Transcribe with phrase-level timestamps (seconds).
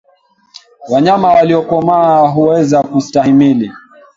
[0.89, 3.71] Wanyama waliokomaa huweza kustahimili